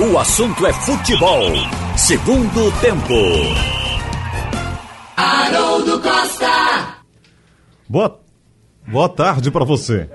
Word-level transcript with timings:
O 0.00 0.16
assunto 0.16 0.64
é 0.64 0.72
futebol. 0.72 1.42
Segundo 1.96 2.70
tempo. 2.80 3.14
Haroldo 5.16 6.00
Costa. 6.00 6.98
Boa, 7.88 8.20
boa 8.86 9.08
tarde 9.08 9.50
para 9.50 9.64
você. 9.64 10.08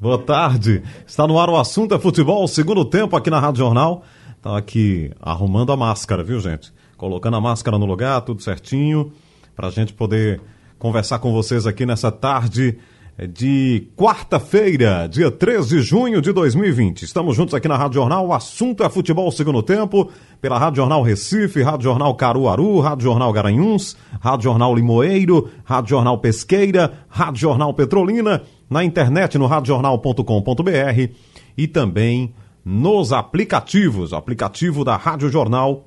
Boa 0.00 0.18
tarde. 0.18 0.84
Está 1.04 1.26
no 1.26 1.36
ar 1.36 1.50
o 1.50 1.56
assunto 1.56 1.96
é 1.96 1.98
futebol, 1.98 2.46
segundo 2.46 2.84
tempo 2.84 3.16
aqui 3.16 3.28
na 3.28 3.40
Rádio 3.40 3.58
Jornal. 3.58 4.04
Tá 4.40 4.56
aqui 4.56 5.10
arrumando 5.20 5.72
a 5.72 5.76
máscara, 5.76 6.22
viu, 6.22 6.38
gente? 6.38 6.72
Colocando 6.96 7.38
a 7.38 7.40
máscara 7.40 7.76
no 7.80 7.86
lugar, 7.86 8.20
tudo 8.20 8.40
certinho, 8.40 9.12
para 9.56 9.66
a 9.66 9.70
gente 9.72 9.92
poder 9.94 10.40
conversar 10.78 11.18
com 11.18 11.32
vocês 11.32 11.66
aqui 11.66 11.84
nessa 11.84 12.12
tarde 12.12 12.78
de 13.18 13.88
quarta-feira, 13.96 15.08
dia 15.08 15.30
3 15.30 15.68
de 15.68 15.80
junho 15.80 16.20
de 16.20 16.32
2020. 16.32 17.02
Estamos 17.02 17.34
juntos 17.34 17.54
aqui 17.54 17.66
na 17.66 17.76
Rádio 17.76 17.94
Jornal. 17.94 18.26
O 18.26 18.34
assunto 18.34 18.84
é 18.84 18.90
futebol 18.90 19.32
segundo 19.32 19.62
tempo, 19.62 20.10
pela 20.40 20.58
Rádio 20.58 20.76
Jornal 20.76 21.02
Recife, 21.02 21.62
Rádio 21.62 21.84
Jornal 21.84 22.14
Caruaru, 22.14 22.78
Rádio 22.80 23.04
Jornal 23.04 23.32
Garanhuns, 23.32 23.96
Rádio 24.20 24.44
Jornal 24.44 24.74
Limoeiro, 24.74 25.48
Rádio 25.64 25.90
Jornal 25.90 26.18
Pesqueira, 26.18 26.92
Rádio 27.08 27.40
Jornal 27.40 27.72
Petrolina, 27.72 28.42
na 28.68 28.84
internet 28.84 29.38
no 29.38 29.46
radiojornal.com.br 29.46 31.12
e 31.56 31.66
também 31.66 32.34
nos 32.62 33.12
aplicativos, 33.12 34.12
o 34.12 34.16
aplicativo 34.16 34.84
da 34.84 34.96
Rádio 34.96 35.30
Jornal 35.30 35.86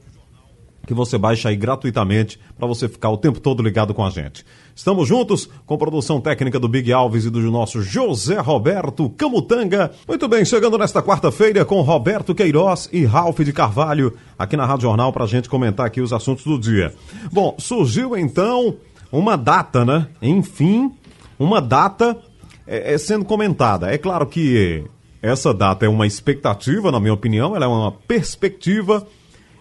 que 0.89 0.93
você 0.95 1.20
baixa 1.20 1.49
aí 1.49 1.55
gratuitamente 1.55 2.39
para 2.57 2.67
você 2.67 2.89
ficar 2.89 3.11
o 3.11 3.17
tempo 3.17 3.39
todo 3.39 3.61
ligado 3.61 3.93
com 3.93 4.03
a 4.03 4.09
gente. 4.09 4.43
Estamos 4.75 5.07
juntos 5.07 5.47
com 5.63 5.77
produção 5.77 6.20
técnica 6.20 6.59
do 6.59 6.67
Big 6.67 6.91
Alves 6.91 7.25
e 7.25 7.30
do 7.30 7.39
nosso 7.52 7.84
José 7.84 8.39
Roberto 8.39 9.07
Camutanga. 9.11 9.91
Muito 10.07 10.27
bem, 10.27 10.44
chegando 10.44 10.80
nesta 10.80 11.03
quarta-feira 11.03 11.63
com 11.63 11.80
Roberto 11.81 12.33
Queiroz 12.33 12.89
e 12.91 13.05
Ralph 13.05 13.41
de 13.41 13.53
Carvalho 13.53 14.16
aqui 14.36 14.58
na 14.58 14.66
Rádio 14.66 14.88
Jornal 14.88 15.14
para 15.14 15.25
a 15.25 15.27
gente 15.27 15.47
comentar 15.47 15.86
aqui 15.86 16.02
os 16.02 16.11
assuntos 16.11 16.44
do 16.44 16.58
dia. 16.58 16.92
Bom, 17.31 17.55
surgiu 17.59 18.17
então 18.17 18.75
uma 19.11 19.38
data, 19.38 19.86
né? 19.86 20.08
Enfim, 20.19 20.92
uma 21.38 21.61
data 21.61 22.17
é, 22.66 22.95
é 22.95 22.97
sendo 22.97 23.25
comentada. 23.25 23.94
É 23.94 23.97
claro 23.99 24.25
que 24.25 24.83
essa 25.21 25.53
data 25.53 25.86
é 25.86 25.89
uma 25.89 26.08
expectativa, 26.08 26.92
na 26.92 26.99
minha 26.99 27.14
opinião, 27.14 27.55
ela 27.55 27.66
é 27.66 27.67
uma 27.67 27.92
perspectiva 27.92 29.05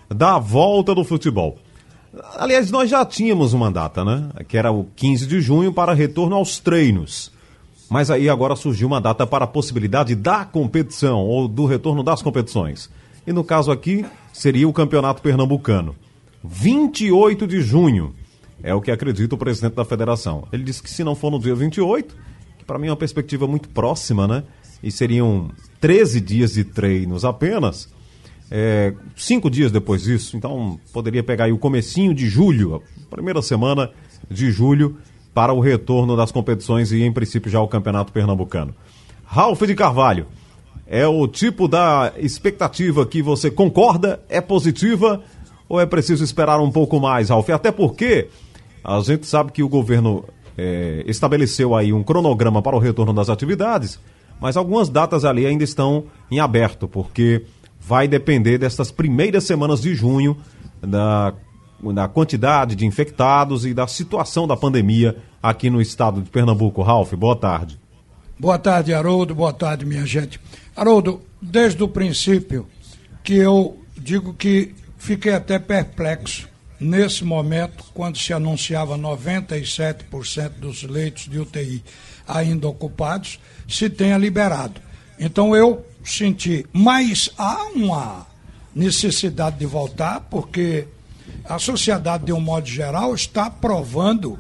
da 0.08 0.38
volta 0.38 0.94
do 0.94 1.04
futebol. 1.04 1.58
Aliás, 2.36 2.70
nós 2.70 2.88
já 2.88 3.04
tínhamos 3.04 3.52
uma 3.52 3.70
data, 3.70 4.04
né? 4.04 4.30
Que 4.48 4.56
era 4.56 4.72
o 4.72 4.86
15 4.96 5.26
de 5.26 5.40
junho 5.40 5.72
para 5.72 5.92
retorno 5.92 6.36
aos 6.36 6.58
treinos. 6.58 7.30
Mas 7.88 8.10
aí 8.10 8.28
agora 8.28 8.56
surgiu 8.56 8.86
uma 8.86 9.00
data 9.00 9.26
para 9.26 9.44
a 9.44 9.48
possibilidade 9.48 10.14
da 10.14 10.44
competição 10.44 11.20
ou 11.20 11.48
do 11.48 11.64
retorno 11.64 12.02
das 12.02 12.22
competições. 12.22 12.90
E 13.26 13.32
no 13.32 13.44
caso 13.44 13.70
aqui 13.70 14.04
seria 14.32 14.68
o 14.68 14.72
Campeonato 14.72 15.22
Pernambucano. 15.22 15.94
28 16.44 17.46
de 17.46 17.60
junho 17.60 18.14
é 18.62 18.74
o 18.74 18.80
que 18.80 18.90
acredita 18.90 19.34
o 19.34 19.38
presidente 19.38 19.74
da 19.74 19.84
federação. 19.84 20.46
Ele 20.52 20.64
disse 20.64 20.82
que 20.82 20.90
se 20.90 21.04
não 21.04 21.14
for 21.14 21.30
no 21.30 21.38
dia 21.38 21.54
28, 21.54 22.14
que 22.58 22.64
para 22.64 22.78
mim 22.78 22.88
é 22.88 22.90
uma 22.90 22.96
perspectiva 22.96 23.46
muito 23.46 23.68
próxima, 23.68 24.26
né? 24.26 24.44
E 24.82 24.90
seriam 24.90 25.50
13 25.80 26.20
dias 26.20 26.52
de 26.52 26.64
treinos 26.64 27.24
apenas 27.24 27.88
é, 28.50 28.94
cinco 29.16 29.50
dias 29.50 29.70
depois 29.70 30.02
disso, 30.02 30.36
então 30.36 30.80
poderia 30.92 31.22
pegar 31.22 31.44
aí 31.44 31.52
o 31.52 31.58
comecinho 31.58 32.14
de 32.14 32.28
julho, 32.28 32.82
a 33.06 33.14
primeira 33.14 33.42
semana 33.42 33.90
de 34.30 34.50
julho, 34.50 34.96
para 35.34 35.52
o 35.52 35.60
retorno 35.60 36.16
das 36.16 36.32
competições 36.32 36.90
e, 36.90 37.02
em 37.02 37.12
princípio, 37.12 37.50
já 37.50 37.60
o 37.60 37.68
Campeonato 37.68 38.12
Pernambucano. 38.12 38.74
Ralf 39.24 39.62
de 39.62 39.74
Carvalho, 39.74 40.26
é 40.86 41.06
o 41.06 41.28
tipo 41.28 41.68
da 41.68 42.12
expectativa 42.16 43.04
que 43.04 43.20
você 43.20 43.50
concorda, 43.50 44.20
é 44.28 44.40
positiva 44.40 45.22
ou 45.68 45.78
é 45.78 45.84
preciso 45.84 46.24
esperar 46.24 46.58
um 46.60 46.70
pouco 46.70 46.98
mais, 46.98 47.28
Ralf? 47.28 47.50
Até 47.50 47.70
porque 47.70 48.28
a 48.82 48.98
gente 49.00 49.26
sabe 49.26 49.52
que 49.52 49.62
o 49.62 49.68
governo 49.68 50.24
é, 50.56 51.04
estabeleceu 51.06 51.74
aí 51.74 51.92
um 51.92 52.02
cronograma 52.02 52.62
para 52.62 52.74
o 52.74 52.78
retorno 52.78 53.12
das 53.12 53.28
atividades, 53.28 54.00
mas 54.40 54.56
algumas 54.56 54.88
datas 54.88 55.26
ali 55.26 55.44
ainda 55.44 55.62
estão 55.62 56.04
em 56.30 56.40
aberto, 56.40 56.88
porque 56.88 57.44
vai 57.80 58.06
depender 58.08 58.58
dessas 58.58 58.90
primeiras 58.90 59.44
semanas 59.44 59.80
de 59.80 59.94
junho, 59.94 60.36
da, 60.80 61.34
da 61.92 62.08
quantidade 62.08 62.74
de 62.74 62.86
infectados 62.86 63.64
e 63.64 63.72
da 63.72 63.86
situação 63.86 64.46
da 64.46 64.56
pandemia 64.56 65.16
aqui 65.42 65.70
no 65.70 65.80
estado 65.80 66.20
de 66.20 66.30
Pernambuco. 66.30 66.82
Ralf, 66.82 67.12
boa 67.14 67.36
tarde. 67.36 67.78
Boa 68.38 68.58
tarde, 68.58 68.94
Haroldo. 68.94 69.34
Boa 69.34 69.52
tarde, 69.52 69.84
minha 69.84 70.06
gente. 70.06 70.40
Haroldo, 70.76 71.22
desde 71.40 71.82
o 71.82 71.88
princípio 71.88 72.66
que 73.24 73.34
eu 73.34 73.78
digo 73.96 74.32
que 74.32 74.74
fiquei 74.96 75.32
até 75.32 75.58
perplexo 75.58 76.48
nesse 76.80 77.24
momento, 77.24 77.84
quando 77.92 78.16
se 78.16 78.32
anunciava 78.32 78.96
97% 78.96 80.50
dos 80.60 80.82
leitos 80.84 81.28
de 81.28 81.38
UTI 81.38 81.82
ainda 82.26 82.68
ocupados, 82.68 83.40
se 83.66 83.90
tenha 83.90 84.16
liberado. 84.16 84.80
Então 85.18 85.54
eu 85.54 85.84
senti, 86.04 86.64
mas 86.72 87.30
há 87.36 87.64
uma 87.74 88.26
necessidade 88.74 89.58
de 89.58 89.66
voltar, 89.66 90.20
porque 90.30 90.86
a 91.44 91.58
sociedade, 91.58 92.26
de 92.26 92.32
um 92.32 92.40
modo 92.40 92.66
geral, 92.66 93.14
está 93.14 93.50
provando 93.50 94.38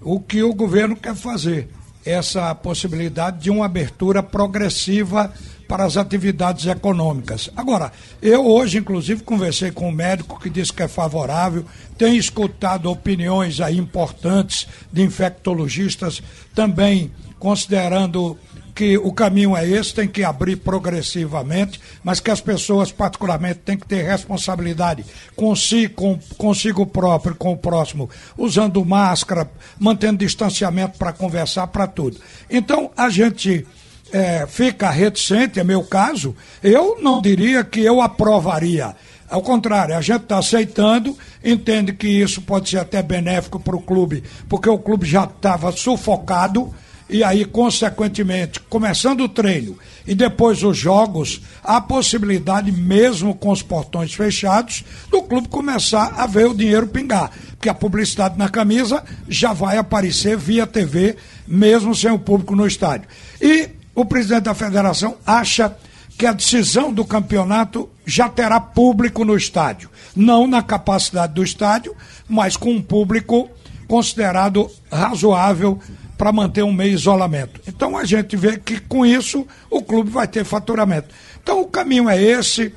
o 0.00 0.20
que 0.20 0.42
o 0.42 0.54
governo 0.54 0.96
quer 0.96 1.14
fazer. 1.14 1.68
Essa 2.04 2.54
possibilidade 2.54 3.40
de 3.40 3.50
uma 3.50 3.66
abertura 3.66 4.22
progressiva 4.22 5.32
para 5.68 5.84
as 5.84 5.96
atividades 5.96 6.66
econômicas. 6.66 7.50
Agora, 7.54 7.92
eu 8.20 8.44
hoje, 8.46 8.78
inclusive, 8.78 9.22
conversei 9.22 9.70
com 9.70 9.88
um 9.88 9.92
médico 9.92 10.40
que 10.40 10.50
disse 10.50 10.72
que 10.72 10.82
é 10.82 10.88
favorável, 10.88 11.64
tenho 11.96 12.16
escutado 12.16 12.90
opiniões 12.90 13.60
aí 13.60 13.78
importantes 13.78 14.66
de 14.92 15.02
infectologistas 15.02 16.22
também 16.54 17.12
considerando 17.38 18.36
que 18.74 18.96
o 18.96 19.12
caminho 19.12 19.56
é 19.56 19.68
esse, 19.68 19.94
tem 19.94 20.08
que 20.08 20.24
abrir 20.24 20.56
progressivamente, 20.56 21.80
mas 22.02 22.20
que 22.20 22.30
as 22.30 22.40
pessoas, 22.40 22.90
particularmente, 22.92 23.60
têm 23.60 23.76
que 23.76 23.86
ter 23.86 24.02
responsabilidade 24.02 25.04
com 25.36 25.54
si, 25.54 25.88
com, 25.88 26.18
consigo 26.36 26.86
próprio, 26.86 27.34
com 27.34 27.52
o 27.52 27.56
próximo, 27.56 28.08
usando 28.36 28.84
máscara, 28.84 29.50
mantendo 29.78 30.18
distanciamento 30.18 30.98
para 30.98 31.12
conversar, 31.12 31.66
para 31.68 31.86
tudo. 31.86 32.18
Então, 32.48 32.90
a 32.96 33.10
gente 33.10 33.66
é, 34.12 34.46
fica 34.46 34.90
reticente, 34.90 35.60
é 35.60 35.64
meu 35.64 35.82
caso, 35.82 36.34
eu 36.62 36.98
não 37.00 37.20
diria 37.20 37.64
que 37.64 37.80
eu 37.80 38.00
aprovaria. 38.00 38.94
Ao 39.28 39.42
contrário, 39.42 39.96
a 39.96 40.00
gente 40.00 40.22
está 40.22 40.38
aceitando, 40.38 41.16
entende 41.44 41.92
que 41.92 42.08
isso 42.08 42.42
pode 42.42 42.68
ser 42.68 42.78
até 42.78 43.00
benéfico 43.00 43.60
para 43.60 43.76
o 43.76 43.80
clube, 43.80 44.24
porque 44.48 44.68
o 44.68 44.78
clube 44.78 45.06
já 45.06 45.24
estava 45.24 45.70
sufocado 45.70 46.74
e 47.10 47.24
aí, 47.24 47.44
consequentemente, 47.44 48.60
começando 48.60 49.22
o 49.22 49.28
treino 49.28 49.76
e 50.06 50.14
depois 50.14 50.62
os 50.62 50.76
jogos, 50.76 51.40
a 51.62 51.80
possibilidade, 51.80 52.70
mesmo 52.70 53.34
com 53.34 53.50
os 53.50 53.62
portões 53.62 54.14
fechados, 54.14 54.84
do 55.10 55.22
clube 55.22 55.48
começar 55.48 56.14
a 56.16 56.26
ver 56.26 56.46
o 56.46 56.54
dinheiro 56.54 56.86
pingar. 56.86 57.30
Porque 57.56 57.68
a 57.68 57.74
publicidade 57.74 58.38
na 58.38 58.48
camisa 58.48 59.04
já 59.28 59.52
vai 59.52 59.76
aparecer 59.76 60.36
via 60.36 60.66
TV, 60.66 61.16
mesmo 61.46 61.94
sem 61.94 62.10
o 62.10 62.18
público 62.18 62.54
no 62.54 62.66
estádio. 62.66 63.08
E 63.40 63.68
o 63.94 64.04
presidente 64.04 64.44
da 64.44 64.54
federação 64.54 65.16
acha 65.26 65.76
que 66.16 66.26
a 66.26 66.32
decisão 66.32 66.92
do 66.92 67.04
campeonato 67.04 67.88
já 68.06 68.28
terá 68.28 68.60
público 68.60 69.24
no 69.24 69.36
estádio. 69.36 69.90
Não 70.14 70.46
na 70.46 70.62
capacidade 70.62 71.34
do 71.34 71.42
estádio, 71.42 71.94
mas 72.28 72.56
com 72.56 72.70
um 72.70 72.82
público 72.82 73.50
considerado 73.88 74.70
razoável 74.92 75.80
para 76.20 76.32
manter 76.32 76.62
um 76.62 76.70
meio 76.70 76.92
isolamento. 76.92 77.62
Então 77.66 77.96
a 77.96 78.04
gente 78.04 78.36
vê 78.36 78.58
que 78.58 78.78
com 78.78 79.06
isso 79.06 79.46
o 79.70 79.80
clube 79.80 80.10
vai 80.10 80.28
ter 80.28 80.44
faturamento. 80.44 81.08
Então 81.42 81.62
o 81.62 81.66
caminho 81.66 82.10
é 82.10 82.22
esse. 82.22 82.74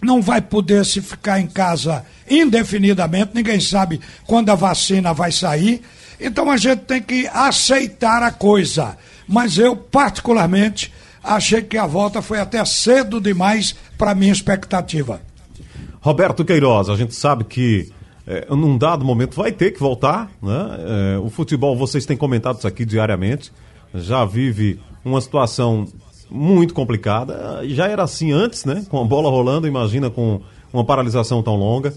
Não 0.00 0.22
vai 0.22 0.40
poder 0.40 0.86
se 0.86 1.00
ficar 1.00 1.40
em 1.40 1.48
casa 1.48 2.06
indefinidamente, 2.30 3.32
ninguém 3.34 3.58
sabe 3.58 4.00
quando 4.24 4.50
a 4.50 4.54
vacina 4.54 5.12
vai 5.12 5.32
sair. 5.32 5.82
Então 6.20 6.48
a 6.48 6.56
gente 6.56 6.82
tem 6.82 7.02
que 7.02 7.26
aceitar 7.34 8.22
a 8.22 8.30
coisa. 8.30 8.96
Mas 9.26 9.58
eu, 9.58 9.74
particularmente, 9.74 10.92
achei 11.24 11.62
que 11.62 11.76
a 11.76 11.86
volta 11.86 12.22
foi 12.22 12.38
até 12.38 12.64
cedo 12.64 13.20
demais 13.20 13.74
para 13.98 14.14
minha 14.14 14.32
expectativa. 14.32 15.20
Roberto 16.00 16.44
Queiroz, 16.44 16.88
a 16.88 16.94
gente 16.94 17.16
sabe 17.16 17.42
que 17.42 17.92
é, 18.30 18.46
num 18.54 18.78
dado 18.78 19.04
momento 19.04 19.34
vai 19.34 19.50
ter 19.50 19.72
que 19.72 19.80
voltar. 19.80 20.30
Né? 20.40 21.14
É, 21.14 21.18
o 21.18 21.28
futebol, 21.28 21.76
vocês 21.76 22.06
têm 22.06 22.16
comentado 22.16 22.58
isso 22.58 22.68
aqui 22.68 22.84
diariamente, 22.84 23.50
já 23.92 24.24
vive 24.24 24.78
uma 25.04 25.20
situação 25.20 25.88
muito 26.30 26.72
complicada. 26.72 27.60
Já 27.66 27.88
era 27.88 28.04
assim 28.04 28.30
antes, 28.30 28.64
né? 28.64 28.86
Com 28.88 29.00
a 29.00 29.04
bola 29.04 29.28
rolando, 29.28 29.66
imagina 29.66 30.08
com 30.08 30.40
uma 30.72 30.84
paralisação 30.84 31.42
tão 31.42 31.56
longa. 31.56 31.92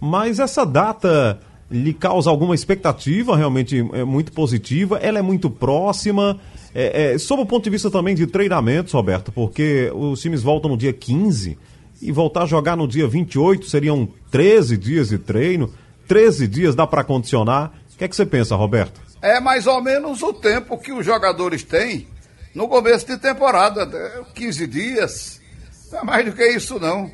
Mas 0.00 0.38
essa 0.38 0.64
data 0.64 1.38
lhe 1.70 1.92
causa 1.92 2.30
alguma 2.30 2.54
expectativa 2.54 3.36
realmente 3.36 3.86
é 3.92 4.02
muito 4.04 4.32
positiva? 4.32 4.98
Ela 5.02 5.18
é 5.18 5.22
muito 5.22 5.50
próxima? 5.50 6.38
É, 6.74 7.12
é, 7.14 7.18
sob 7.18 7.42
o 7.42 7.46
ponto 7.46 7.64
de 7.64 7.70
vista 7.70 7.90
também 7.90 8.14
de 8.14 8.26
treinamentos, 8.26 8.94
Roberto, 8.94 9.30
porque 9.30 9.90
os 9.94 10.22
times 10.22 10.42
voltam 10.42 10.70
no 10.70 10.76
dia 10.76 10.92
15 10.92 11.58
e 12.00 12.12
voltar 12.12 12.42
a 12.42 12.46
jogar 12.46 12.76
no 12.76 12.86
dia 12.86 13.06
28 13.06 13.66
seriam 13.66 14.08
13 14.30 14.76
dias 14.76 15.08
de 15.08 15.18
treino. 15.18 15.72
13 16.06 16.46
dias 16.46 16.74
dá 16.74 16.86
para 16.86 17.04
condicionar. 17.04 17.72
O 17.94 17.98
que 17.98 18.04
é 18.04 18.08
que 18.08 18.14
você 18.16 18.26
pensa, 18.26 18.54
Roberto? 18.54 19.00
É 19.22 19.40
mais 19.40 19.66
ou 19.66 19.82
menos 19.82 20.22
o 20.22 20.32
tempo 20.32 20.78
que 20.78 20.92
os 20.92 21.04
jogadores 21.04 21.62
têm 21.62 22.06
no 22.54 22.68
começo 22.68 23.06
de 23.06 23.18
temporada 23.18 23.86
15 24.34 24.66
dias. 24.66 25.40
Não 25.90 26.00
é 26.00 26.04
mais 26.04 26.24
do 26.24 26.32
que 26.32 26.46
isso, 26.48 26.78
não. 26.78 27.10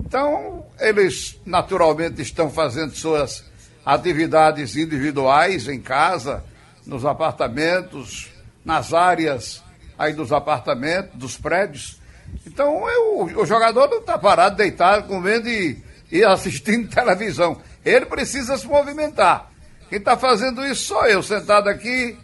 Então, 0.00 0.66
eles 0.80 1.40
naturalmente 1.44 2.20
estão 2.22 2.50
fazendo 2.50 2.94
suas 2.94 3.44
atividades 3.84 4.76
individuais 4.76 5.68
em 5.68 5.80
casa, 5.80 6.42
nos 6.86 7.04
apartamentos, 7.04 8.30
nas 8.64 8.92
áreas 8.92 9.62
aí 9.98 10.12
dos 10.12 10.32
apartamentos, 10.32 11.12
dos 11.14 11.36
prédios. 11.36 12.00
Então 12.46 12.88
eu, 12.88 13.24
o 13.40 13.46
jogador 13.46 13.88
não 13.88 13.98
está 13.98 14.18
parado, 14.18 14.56
deitado, 14.56 15.08
comendo 15.08 15.48
e, 15.48 15.82
e 16.10 16.24
assistindo 16.24 16.88
televisão. 16.94 17.60
Ele 17.84 18.06
precisa 18.06 18.56
se 18.56 18.66
movimentar. 18.66 19.50
Quem 19.88 19.98
está 19.98 20.16
fazendo 20.16 20.64
isso 20.64 20.86
sou 20.86 21.06
eu, 21.06 21.22
sentado 21.22 21.68
aqui, 21.68 22.16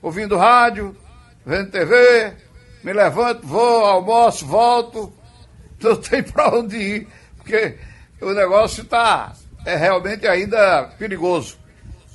ouvindo 0.00 0.36
rádio, 0.36 0.96
vendo 1.44 1.70
TV, 1.70 2.34
me 2.82 2.92
levanto, 2.92 3.46
vou, 3.46 3.84
almoço, 3.84 4.46
volto. 4.46 5.12
Não 5.80 5.96
tem 5.96 6.22
para 6.22 6.54
onde 6.54 6.76
ir, 6.76 7.08
porque 7.38 7.76
o 8.20 8.32
negócio 8.32 8.82
está 8.82 9.32
é 9.64 9.76
realmente 9.76 10.26
ainda 10.26 10.84
perigoso. 10.98 11.58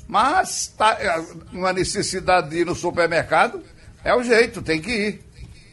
Mas 0.07 0.67
tá, 0.77 0.97
uma 1.51 1.73
necessidade 1.73 2.49
de 2.49 2.59
ir 2.59 2.65
no 2.65 2.75
supermercado 2.75 3.63
é 4.03 4.13
o 4.13 4.23
jeito, 4.23 4.61
tem 4.61 4.81
que 4.81 4.91
ir. 4.91 5.25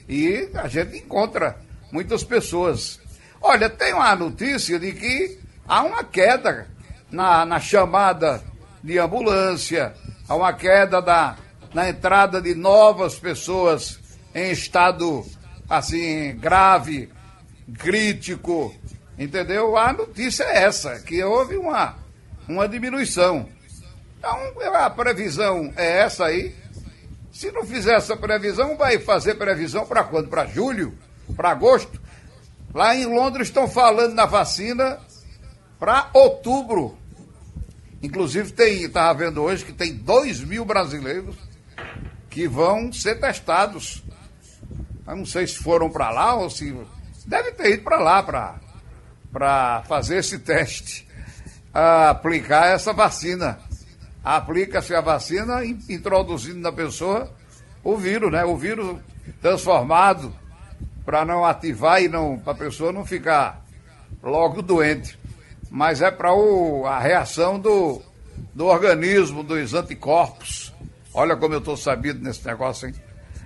E 0.08 0.50
a 0.54 0.68
gente 0.68 0.98
encontra 0.98 1.56
muitas 1.90 2.24
pessoas. 2.24 3.00
Olha, 3.40 3.68
tem 3.68 3.92
uma 3.92 4.14
notícia 4.14 4.78
de 4.78 4.92
que 4.92 5.38
há 5.66 5.82
uma 5.82 6.04
queda 6.04 6.66
na, 7.10 7.44
na 7.44 7.60
chamada 7.60 8.42
de 8.82 8.98
ambulância, 8.98 9.94
há 10.28 10.34
uma 10.34 10.52
queda 10.52 11.00
da, 11.00 11.36
na 11.72 11.88
entrada 11.88 12.40
de 12.40 12.54
novas 12.54 13.16
pessoas 13.16 13.98
em 14.34 14.50
estado 14.50 15.24
assim 15.68 16.36
grave, 16.36 17.10
crítico, 17.78 18.74
entendeu? 19.18 19.76
A 19.76 19.92
notícia 19.92 20.44
é 20.44 20.64
essa, 20.64 21.00
que 21.00 21.22
houve 21.22 21.56
uma, 21.56 21.96
uma 22.48 22.68
diminuição. 22.68 23.48
Então, 24.18 24.38
a 24.74 24.90
previsão 24.90 25.72
é 25.76 26.00
essa 26.00 26.26
aí. 26.26 26.54
Se 27.32 27.50
não 27.50 27.64
fizer 27.64 27.94
essa 27.94 28.14
previsão, 28.14 28.76
vai 28.76 28.98
fazer 28.98 29.36
previsão 29.36 29.86
para 29.86 30.04
quando? 30.04 30.28
Para 30.28 30.46
julho? 30.46 30.96
Para 31.34 31.50
agosto? 31.50 31.98
Lá 32.74 32.94
em 32.94 33.06
Londres 33.06 33.48
estão 33.48 33.66
falando 33.66 34.14
na 34.14 34.26
vacina 34.26 34.98
para 35.78 36.10
outubro. 36.12 36.98
Inclusive, 38.02 38.52
estava 38.84 39.18
vendo 39.18 39.42
hoje 39.42 39.64
que 39.64 39.72
tem 39.72 39.94
2 39.94 40.40
mil 40.40 40.64
brasileiros 40.64 41.34
que 42.28 42.46
vão 42.46 42.92
ser 42.92 43.18
testados. 43.18 44.02
Eu 45.06 45.16
não 45.16 45.26
sei 45.26 45.46
se 45.46 45.56
foram 45.56 45.88
para 45.90 46.10
lá 46.10 46.34
ou 46.34 46.50
se. 46.50 46.76
Deve 47.24 47.52
ter 47.52 47.74
ido 47.74 47.82
para 47.82 47.98
lá 47.98 48.22
para 49.32 49.82
fazer 49.88 50.18
esse 50.18 50.38
teste, 50.38 51.08
aplicar 51.72 52.68
essa 52.68 52.92
vacina 52.92 53.58
aplica-se 54.24 54.94
a 54.94 55.00
vacina 55.00 55.64
introduzindo 55.64 56.60
na 56.60 56.72
pessoa 56.72 57.30
o 57.82 57.96
vírus, 57.96 58.30
né? 58.30 58.44
O 58.44 58.56
vírus 58.56 58.96
transformado 59.40 60.32
para 61.04 61.24
não 61.24 61.44
ativar 61.44 62.02
e 62.02 62.08
não 62.08 62.38
para 62.38 62.52
a 62.52 62.56
pessoa 62.56 62.92
não 62.92 63.04
ficar 63.04 63.64
logo 64.22 64.62
doente. 64.62 65.18
Mas 65.70 66.02
é 66.02 66.10
para 66.10 66.30
a 66.30 66.98
reação 67.00 67.58
do, 67.58 68.00
do 68.54 68.66
organismo, 68.66 69.42
dos 69.42 69.74
anticorpos. 69.74 70.72
Olha 71.14 71.36
como 71.36 71.54
eu 71.54 71.58
estou 71.58 71.76
sabido 71.76 72.22
nesse 72.22 72.46
negócio, 72.46 72.88
hein? 72.88 72.94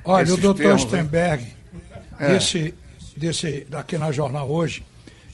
Olha, 0.04 0.22
Esses 0.22 0.34
o 0.34 0.40
doutor 0.40 0.78
Stenberg, 0.78 1.46
é. 2.18 2.28
desse, 2.28 2.74
desse, 3.16 3.66
daqui 3.68 3.96
na 3.98 4.12
jornal 4.12 4.48
hoje, 4.48 4.84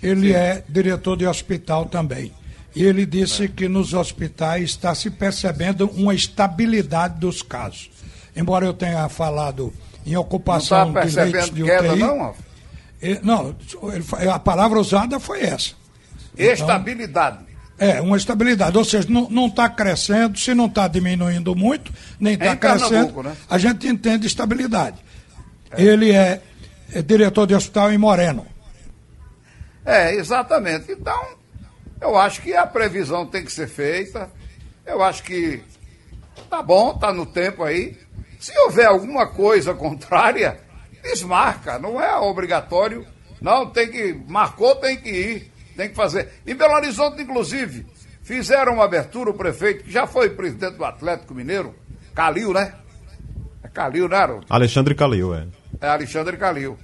ele 0.02 0.28
Sim. 0.28 0.34
é 0.34 0.64
diretor 0.68 1.16
de 1.16 1.26
hospital 1.26 1.86
também. 1.86 2.32
E 2.74 2.84
ele 2.84 3.04
disse 3.04 3.48
que 3.48 3.68
nos 3.68 3.92
hospitais 3.92 4.70
está 4.70 4.94
se 4.94 5.10
percebendo 5.10 5.86
uma 5.90 6.14
estabilidade 6.14 7.18
dos 7.20 7.42
casos. 7.42 7.90
Embora 8.34 8.64
eu 8.64 8.72
tenha 8.72 9.08
falado 9.08 9.72
em 10.06 10.16
ocupação 10.16 10.86
não 10.86 10.92
tá 10.94 11.04
de 11.04 11.16
leitos 11.16 11.50
de 11.50 11.64
queda, 11.64 11.92
UTI. 11.92 12.00
Não, 12.00 12.16
não 13.22 14.32
a 14.32 14.38
palavra 14.38 14.78
usada 14.78 15.20
foi 15.20 15.42
essa. 15.42 15.72
Estabilidade. 16.36 17.38
Então, 17.42 17.52
é, 17.78 18.00
uma 18.00 18.16
estabilidade. 18.16 18.78
Ou 18.78 18.84
seja, 18.84 19.08
não 19.10 19.46
está 19.46 19.68
crescendo, 19.68 20.38
se 20.38 20.54
não 20.54 20.66
está 20.66 20.86
diminuindo 20.86 21.54
muito, 21.56 21.92
nem 22.18 22.34
está 22.34 22.46
é 22.46 22.56
crescendo, 22.56 23.22
né? 23.22 23.36
a 23.50 23.58
gente 23.58 23.88
entende 23.88 24.26
estabilidade. 24.26 24.98
É. 25.70 25.82
Ele 25.82 26.12
é, 26.12 26.40
é 26.92 27.02
diretor 27.02 27.46
de 27.46 27.54
hospital 27.54 27.92
em 27.92 27.98
Moreno. 27.98 28.46
É, 29.84 30.14
exatamente. 30.14 30.92
Então, 30.92 31.20
eu 32.02 32.18
acho 32.18 32.42
que 32.42 32.52
a 32.54 32.66
previsão 32.66 33.24
tem 33.24 33.44
que 33.44 33.52
ser 33.52 33.68
feita. 33.68 34.28
Eu 34.84 35.02
acho 35.02 35.22
que 35.22 35.62
tá 36.50 36.60
bom, 36.60 36.98
tá 36.98 37.12
no 37.12 37.24
tempo 37.24 37.62
aí. 37.62 37.96
Se 38.40 38.52
houver 38.58 38.86
alguma 38.86 39.28
coisa 39.28 39.72
contrária, 39.74 40.58
desmarca, 41.00 41.78
não 41.78 42.02
é 42.02 42.14
obrigatório. 42.18 43.06
Não, 43.40 43.70
tem 43.70 43.88
que. 43.88 44.12
Marcou, 44.26 44.74
tem 44.76 44.96
que 44.96 45.10
ir, 45.10 45.52
tem 45.76 45.88
que 45.88 45.94
fazer. 45.94 46.28
Em 46.44 46.54
Belo 46.56 46.74
Horizonte, 46.74 47.22
inclusive, 47.22 47.86
fizeram 48.22 48.74
uma 48.74 48.84
abertura, 48.84 49.30
o 49.30 49.34
prefeito, 49.34 49.84
que 49.84 49.90
já 49.90 50.06
foi 50.06 50.30
presidente 50.30 50.76
do 50.76 50.84
Atlético 50.84 51.34
Mineiro, 51.34 51.74
Calil, 52.14 52.52
né? 52.52 52.74
É 53.62 53.68
Calil, 53.68 54.08
né, 54.08 54.16
Harold? 54.16 54.46
Alexandre 54.50 54.94
Calil, 54.94 55.34
é. 55.34 55.46
É 55.80 55.88
Alexandre 55.88 56.36
Calil. 56.36 56.76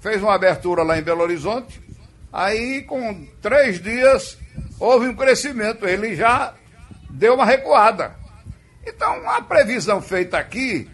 Fez 0.00 0.22
uma 0.22 0.34
abertura 0.34 0.82
lá 0.82 0.98
em 0.98 1.02
Belo 1.02 1.22
Horizonte, 1.22 1.80
aí 2.32 2.82
com 2.82 3.26
três 3.40 3.80
dias 3.80 4.38
houve 4.82 5.06
um 5.06 5.14
crescimento, 5.14 5.86
ele 5.86 6.16
já 6.16 6.54
deu 7.08 7.34
uma 7.34 7.44
recuada. 7.44 8.16
Então, 8.84 9.28
a 9.30 9.40
previsão 9.40 10.02
feita 10.02 10.36
aqui, 10.38 10.88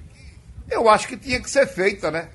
eu 0.71 0.89
acho 0.91 1.09
que 1.09 1.17
tinha 1.17 1.41
que 1.41 1.51
ser 1.51 1.67
feita, 1.67 2.11
né? 2.11 2.29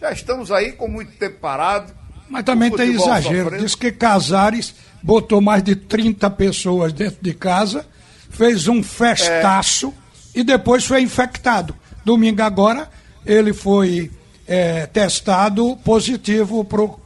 Já 0.00 0.12
estamos 0.12 0.52
aí 0.52 0.72
com 0.72 0.86
muito 0.86 1.12
tempo 1.12 1.40
parado. 1.40 1.92
Mas 2.28 2.44
também 2.44 2.70
tem 2.70 2.92
exagero. 2.92 3.44
Sofrendo. 3.44 3.64
Diz 3.64 3.74
que 3.74 3.90
Casares 3.90 4.74
botou 5.02 5.40
mais 5.40 5.62
de 5.64 5.74
30 5.74 6.30
pessoas 6.30 6.92
dentro 6.92 7.18
de 7.20 7.34
casa, 7.34 7.84
fez 8.30 8.68
um 8.68 8.82
festaço 8.82 9.92
é. 10.34 10.40
e 10.40 10.44
depois 10.44 10.84
foi 10.86 11.02
infectado. 11.02 11.74
Domingo 12.04 12.42
agora, 12.42 12.88
ele 13.26 13.52
foi 13.52 14.10
é, 14.46 14.86
testado 14.86 15.76
positivo 15.78 16.64
para 16.64 16.80
o 16.80 17.00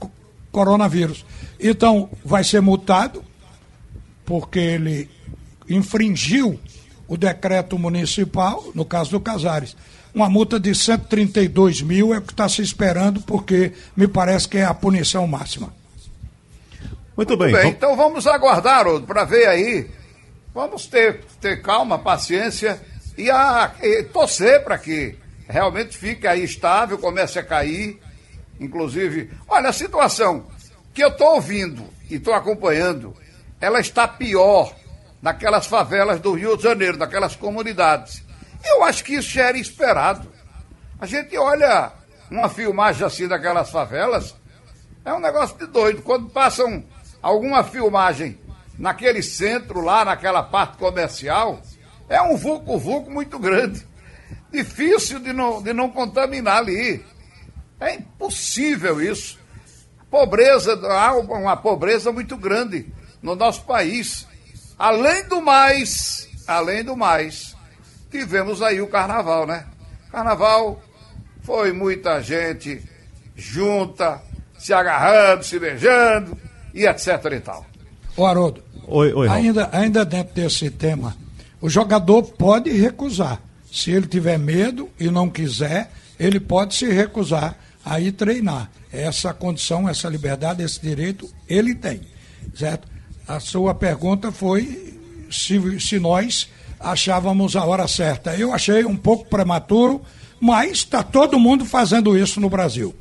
coronavírus. 0.53 1.25
Então, 1.59 2.11
vai 2.23 2.45
ser 2.45 2.61
multado, 2.61 3.25
porque 4.27 4.59
ele 4.59 5.09
infringiu 5.69 6.61
o 7.09 7.17
decreto 7.17 7.79
municipal, 7.79 8.65
no 8.75 8.85
caso 8.85 9.13
do 9.13 9.21
Casares. 9.21 9.77
Uma 10.13 10.29
multa 10.29 10.59
de 10.59 10.75
132 10.75 11.83
mil 11.83 12.13
é 12.13 12.19
o 12.19 12.23
que 12.23 12.33
está 12.33 12.49
se 12.49 12.61
esperando, 12.61 13.21
porque 13.23 13.73
me 13.97 14.09
parece 14.09 14.49
que 14.49 14.59
é 14.59 14.65
a 14.65 14.75
punição 14.75 15.27
máxima. 15.27 15.73
Muito, 17.17 17.31
Muito 17.31 17.37
bem. 17.37 17.53
bem. 17.53 17.71
Então 17.71 17.97
vamos 17.97 18.27
aguardar, 18.27 18.85
para 19.03 19.25
ver 19.25 19.47
aí. 19.47 19.91
Vamos 20.53 20.87
ter, 20.87 21.21
ter 21.41 21.63
calma, 21.63 21.99
paciência 21.99 22.81
e, 23.17 23.31
a, 23.31 23.75
e 23.83 24.05
torcer 24.05 24.65
para 24.65 24.79
que 24.79 25.15
realmente 25.49 25.97
fique 25.97 26.27
aí 26.27 26.43
estável, 26.43 26.99
comece 26.99 27.39
a 27.39 27.43
cair. 27.43 28.01
Inclusive, 28.59 29.31
olha 29.47 29.69
a 29.69 29.73
situação 29.73 30.47
que 30.95 31.05
eu 31.05 31.09
estou 31.09 31.35
ouvindo 31.35 31.85
e 32.11 32.15
estou 32.15 32.33
acompanhando 32.33 33.15
ela 33.61 33.81
está 33.81 34.07
pior 34.07 34.75
naquelas 35.21 35.67
favelas 35.67 36.21
do 36.21 36.33
Rio 36.35 36.57
de 36.57 36.63
Janeiro, 36.63 36.99
naquelas 36.99 37.35
comunidades. 37.35 38.23
Eu 38.65 38.85
acho 38.85 39.05
que 39.05 39.15
isso 39.15 39.31
já 39.31 39.49
era 39.49 39.59
esperado. 39.59 40.31
A 40.99 41.07
gente 41.07 41.37
olha 41.37 41.93
uma 42.31 42.49
filmagem 42.49 43.07
assim 43.07 43.29
daquelas 43.29 43.71
favelas, 43.71 44.35
é 45.05 45.13
um 45.13 45.21
negócio 45.21 45.57
de 45.57 45.67
doido. 45.67 46.03
Quando 46.03 46.29
passam 46.29 46.85
alguma 47.23 47.63
filmagem 47.63 48.39
naquele 48.79 49.23
centro 49.23 49.81
lá, 49.81 50.05
naquela 50.05 50.43
parte 50.43 50.77
comercial, 50.77 51.61
é 52.09 52.21
um 52.21 52.37
vulco-vulco 52.37 53.11
muito 53.11 53.39
grande. 53.39 53.87
Difícil 54.51 55.19
de 55.21 55.33
não, 55.33 55.63
de 55.63 55.73
não 55.73 55.91
contaminar 55.91 56.59
ali. 56.59 57.05
É 57.79 57.95
impossível 57.95 59.01
isso. 59.01 59.39
Pobreza, 60.11 60.79
há 60.89 61.15
uma 61.17 61.57
pobreza 61.57 62.11
muito 62.11 62.37
grande 62.37 62.93
no 63.23 63.35
nosso 63.35 63.65
país. 63.65 64.27
Além 64.79 65.27
do 65.29 65.41
mais, 65.41 66.29
além 66.47 66.85
do 66.85 66.97
mais, 66.97 67.57
tivemos 68.11 68.63
aí 68.63 68.81
o 68.81 68.87
carnaval, 68.87 69.47
né? 69.47 69.67
Carnaval 70.11 70.83
foi 71.43 71.73
muita 71.73 72.21
gente 72.23 72.83
junta, 73.35 74.21
se 74.59 74.73
agarrando, 74.73 75.45
se 75.45 75.59
beijando 75.59 76.37
e 76.75 76.87
etc 76.87 77.09
e 77.33 77.41
tal. 77.41 77.67
Ô 78.17 78.27
Haroldo, 78.27 78.63
Oi, 78.89 79.13
oi, 79.13 79.29
ainda, 79.29 79.69
ainda 79.73 80.05
dentro 80.05 80.35
desse 80.35 80.71
tema, 80.71 81.17
o 81.61 81.69
jogador 81.69 82.23
pode 82.23 82.71
recusar. 82.71 83.41
Se 83.71 83.91
ele 83.91 84.07
tiver 84.07 84.39
medo 84.39 84.89
e 84.99 85.11
não 85.11 85.29
quiser, 85.29 85.91
ele 86.19 86.39
pode 86.41 86.75
se 86.75 86.87
recusar 86.87 87.57
a 87.85 88.01
ir 88.01 88.13
treinar. 88.13 88.71
Essa 88.93 89.35
condição, 89.35 89.89
essa 89.89 90.09
liberdade, 90.09 90.63
esse 90.63 90.81
direito, 90.81 91.29
ele 91.49 91.75
tem. 91.75 92.01
Certo? 92.55 92.89
A 93.27 93.41
sua 93.41 93.75
pergunta 93.75 94.31
foi 94.31 94.99
se, 95.31 95.81
se 95.81 95.99
nós 95.99 96.49
achávamos 96.79 97.57
a 97.57 97.65
hora 97.65 97.89
certa. 97.89 98.37
Eu 98.37 98.53
achei 98.53 98.85
um 98.85 98.97
pouco 98.97 99.25
prematuro, 99.29 100.01
mas 100.41 100.73
está 100.73 101.03
todo 101.03 101.39
mundo 101.39 101.65
fazendo 101.65 102.17
isso 102.17 102.41
no 102.41 102.49
Brasil. 102.49 102.95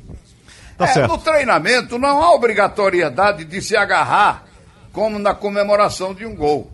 Tá 0.76 0.84
É, 0.86 0.88
certo. 0.88 1.10
no 1.12 1.18
treinamento 1.18 1.98
não 1.98 2.20
há 2.22 2.34
obrigatoriedade 2.34 3.44
de 3.44 3.62
se 3.62 3.76
agarrar 3.76 4.44
como 4.92 5.18
na 5.18 5.34
comemoração 5.34 6.14
de 6.14 6.26
um 6.26 6.34
gol. 6.34 6.70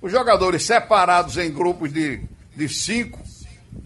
Os 0.00 0.10
jogadores 0.10 0.62
separados 0.64 1.36
em 1.36 1.50
grupos 1.52 1.92
de, 1.92 2.20
de 2.56 2.68
cinco 2.68 3.20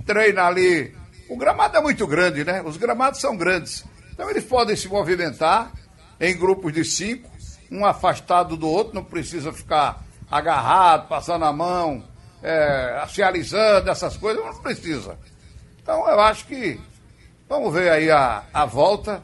treinam 0.06 0.44
ali. 0.46 0.94
O 1.28 1.36
gramado 1.36 1.76
é 1.76 1.80
muito 1.80 2.06
grande, 2.06 2.44
né? 2.44 2.62
Os 2.64 2.76
gramados 2.76 3.20
são 3.20 3.36
grandes. 3.36 3.84
Então 4.12 4.28
eles 4.30 4.44
podem 4.44 4.74
se 4.76 4.88
movimentar 4.88 5.72
em 6.20 6.36
grupos 6.36 6.72
de 6.72 6.84
cinco, 6.84 7.30
um 7.70 7.84
afastado 7.84 8.56
do 8.56 8.68
outro, 8.68 8.94
não 8.94 9.04
precisa 9.04 9.52
ficar 9.52 10.04
agarrado, 10.30 11.08
passando 11.08 11.44
a 11.44 11.52
mão, 11.52 12.02
é, 12.42 13.04
se 13.08 13.22
alisando, 13.22 13.90
essas 13.90 14.16
coisas, 14.16 14.44
não 14.44 14.54
precisa. 14.62 15.18
Então 15.82 16.08
eu 16.08 16.20
acho 16.20 16.46
que 16.46 16.78
vamos 17.48 17.72
ver 17.72 17.90
aí 17.90 18.10
a, 18.10 18.44
a 18.52 18.66
volta 18.66 19.22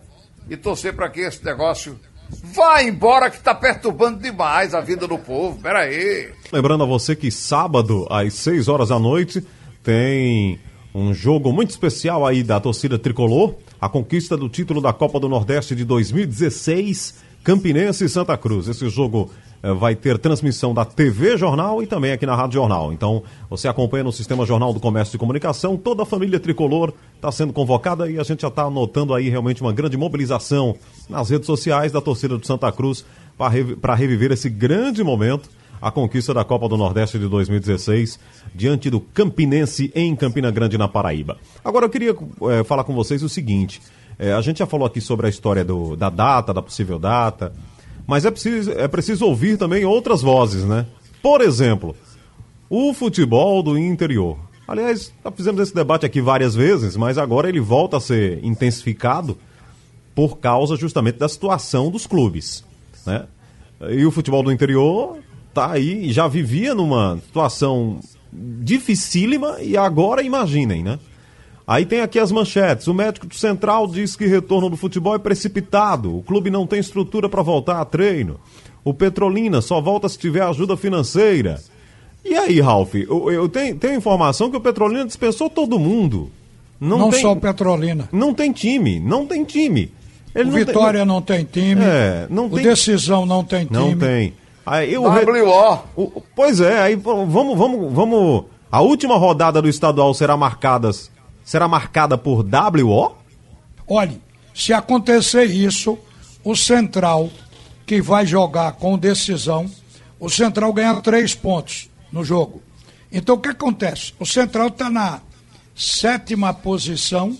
e 0.48 0.56
torcer 0.56 0.94
para 0.94 1.08
que 1.08 1.20
esse 1.20 1.44
negócio 1.44 1.98
vá 2.28 2.82
embora 2.82 3.30
que 3.30 3.36
está 3.36 3.54
perturbando 3.54 4.20
demais 4.20 4.74
a 4.74 4.80
vida 4.80 5.06
do 5.06 5.18
povo. 5.18 5.60
Peraí. 5.60 6.32
Lembrando 6.52 6.84
a 6.84 6.86
você 6.86 7.14
que 7.14 7.30
sábado, 7.30 8.06
às 8.10 8.34
6 8.34 8.68
horas 8.68 8.88
da 8.88 8.98
noite, 8.98 9.44
tem 9.82 10.58
um 10.94 11.12
jogo 11.12 11.52
muito 11.52 11.70
especial 11.70 12.26
aí 12.26 12.42
da 12.42 12.60
torcida 12.60 12.98
tricolor, 12.98 13.56
a 13.80 13.88
conquista 13.88 14.36
do 14.36 14.48
título 14.48 14.80
da 14.80 14.92
Copa 14.92 15.18
do 15.18 15.28
Nordeste 15.28 15.74
de 15.74 15.84
2016, 15.84 17.16
Campinense 17.44 18.04
e 18.04 18.08
Santa 18.08 18.36
Cruz. 18.36 18.66
Esse 18.68 18.88
jogo 18.88 19.30
eh, 19.62 19.72
vai 19.74 19.94
ter 19.94 20.18
transmissão 20.18 20.72
da 20.72 20.84
TV 20.84 21.36
Jornal 21.36 21.82
e 21.82 21.86
também 21.86 22.10
aqui 22.10 22.24
na 22.24 22.34
Rádio 22.34 22.54
Jornal. 22.54 22.92
Então, 22.92 23.22
você 23.50 23.68
acompanha 23.68 24.02
no 24.02 24.10
Sistema 24.10 24.46
Jornal 24.46 24.72
do 24.72 24.80
Comércio 24.80 25.14
e 25.16 25.18
Comunicação, 25.18 25.76
toda 25.76 26.02
a 26.02 26.06
família 26.06 26.40
tricolor 26.40 26.92
está 27.14 27.30
sendo 27.30 27.52
convocada 27.52 28.10
e 28.10 28.18
a 28.18 28.22
gente 28.22 28.40
já 28.42 28.48
está 28.48 28.68
notando 28.70 29.12
aí 29.14 29.28
realmente 29.28 29.60
uma 29.60 29.72
grande 29.72 29.96
mobilização 29.96 30.74
nas 31.08 31.28
redes 31.28 31.46
sociais 31.46 31.92
da 31.92 32.00
torcida 32.00 32.36
do 32.38 32.46
Santa 32.46 32.72
Cruz 32.72 33.04
para 33.36 33.50
revi- 33.50 33.76
para 33.76 33.94
reviver 33.94 34.32
esse 34.32 34.48
grande 34.48 35.04
momento 35.04 35.48
a 35.82 35.90
conquista 35.90 36.32
da 36.32 36.42
Copa 36.44 36.66
do 36.66 36.78
Nordeste 36.78 37.18
de 37.18 37.28
2016 37.28 38.18
diante 38.54 38.88
do 38.88 39.00
Campinense 39.00 39.92
em 39.94 40.16
Campina 40.16 40.50
Grande, 40.50 40.78
na 40.78 40.88
Paraíba. 40.88 41.36
Agora 41.62 41.84
eu 41.84 41.90
queria 41.90 42.12
eh, 42.50 42.64
falar 42.64 42.84
com 42.84 42.94
vocês 42.94 43.22
o 43.22 43.28
seguinte: 43.28 43.82
eh, 44.18 44.32
a 44.32 44.40
gente 44.40 44.58
já 44.58 44.66
falou 44.66 44.86
aqui 44.86 45.00
sobre 45.00 45.26
a 45.26 45.30
história 45.30 45.64
do- 45.64 45.96
da 45.96 46.10
data, 46.10 46.52
da 46.54 46.62
possível 46.62 46.98
data, 46.98 47.52
mas 48.06 48.24
é 48.24 48.30
preciso, 48.30 48.72
é 48.72 48.86
preciso 48.88 49.24
ouvir 49.26 49.56
também 49.56 49.84
outras 49.84 50.22
vozes, 50.22 50.64
né? 50.64 50.86
Por 51.22 51.40
exemplo, 51.40 51.96
o 52.68 52.92
futebol 52.92 53.62
do 53.62 53.78
interior. 53.78 54.36
Aliás, 54.66 55.12
já 55.22 55.30
fizemos 55.30 55.60
esse 55.60 55.74
debate 55.74 56.06
aqui 56.06 56.20
várias 56.20 56.54
vezes, 56.54 56.96
mas 56.96 57.18
agora 57.18 57.48
ele 57.48 57.60
volta 57.60 57.96
a 57.98 58.00
ser 58.00 58.42
intensificado 58.44 59.36
por 60.14 60.38
causa 60.38 60.76
justamente 60.76 61.18
da 61.18 61.28
situação 61.28 61.90
dos 61.90 62.06
clubes, 62.06 62.64
né? 63.06 63.24
E 63.90 64.06
o 64.06 64.10
futebol 64.10 64.42
do 64.42 64.52
interior 64.52 65.18
tá 65.52 65.72
aí, 65.72 66.12
já 66.12 66.26
vivia 66.28 66.74
numa 66.74 67.18
situação 67.24 68.00
dificílima 68.32 69.60
e 69.60 69.76
agora 69.76 70.22
imaginem, 70.22 70.82
né? 70.82 70.98
Aí 71.66 71.86
tem 71.86 72.00
aqui 72.00 72.18
as 72.18 72.30
manchetes. 72.30 72.86
O 72.86 72.94
médico 72.94 73.26
do 73.26 73.34
Central 73.34 73.86
diz 73.86 74.14
que 74.16 74.26
retorno 74.26 74.68
do 74.68 74.76
futebol 74.76 75.14
é 75.14 75.18
precipitado. 75.18 76.14
O 76.16 76.22
clube 76.22 76.50
não 76.50 76.66
tem 76.66 76.78
estrutura 76.78 77.28
para 77.28 77.42
voltar 77.42 77.80
a 77.80 77.84
treino. 77.84 78.38
O 78.84 78.92
Petrolina 78.92 79.62
só 79.62 79.80
volta 79.80 80.08
se 80.08 80.18
tiver 80.18 80.42
ajuda 80.42 80.76
financeira. 80.76 81.58
E 82.22 82.34
aí, 82.34 82.60
Ralf? 82.60 82.94
Eu, 82.94 83.30
eu 83.30 83.48
tenho, 83.48 83.76
tenho 83.76 83.94
informação 83.96 84.50
que 84.50 84.56
o 84.56 84.60
Petrolina 84.60 85.06
dispensou 85.06 85.48
todo 85.48 85.78
mundo. 85.78 86.30
Não, 86.78 86.98
Não, 86.98 87.10
tem, 87.10 87.22
só 87.22 87.32
o 87.32 87.36
Petrolina. 87.36 88.08
não 88.12 88.34
tem 88.34 88.52
time, 88.52 89.00
não 89.00 89.26
tem 89.26 89.42
time. 89.44 89.90
Ele 90.34 90.44
O 90.44 90.46
não 90.48 90.54
tem- 90.56 90.64
Vitória 90.66 91.04
não 91.04 91.22
tem 91.22 91.44
time. 91.44 91.80
É, 91.82 92.26
não 92.28 92.46
o 92.46 92.50
tem- 92.50 92.64
Decisão 92.64 93.24
não 93.24 93.42
tem 93.42 93.64
time. 93.64 93.78
Não 93.78 93.96
tem. 93.96 94.34
Aí, 94.66 94.96
WO. 94.98 95.78
o- 95.96 96.22
pois 96.34 96.60
é, 96.60 96.78
aí 96.80 96.94
vamos, 96.96 97.56
vamos, 97.56 97.92
vamos. 97.92 98.44
A 98.70 98.80
última 98.82 99.16
rodada 99.16 99.62
do 99.62 99.68
estadual 99.68 100.12
será 100.14 100.36
marcada, 100.36 100.90
será 101.44 101.68
marcada 101.68 102.16
por 102.18 102.44
WO? 102.44 103.16
Olhe, 103.86 104.20
se 104.54 104.72
acontecer 104.72 105.44
isso, 105.44 105.98
o 106.42 106.56
Central, 106.56 107.30
que 107.86 108.00
vai 108.00 108.26
jogar 108.26 108.72
com 108.72 108.98
decisão, 108.98 109.70
o 110.18 110.30
Central 110.30 110.72
ganha 110.72 111.00
três 111.00 111.34
pontos 111.34 111.90
no 112.10 112.24
jogo. 112.24 112.62
Então 113.12 113.34
o 113.36 113.38
que 113.38 113.50
acontece? 113.50 114.14
O 114.18 114.26
Central 114.26 114.68
está 114.68 114.88
na 114.88 115.20
sétima 115.74 116.54
posição 116.54 117.36